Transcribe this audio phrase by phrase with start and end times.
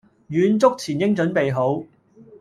[0.31, 1.85] 遠足前應準備好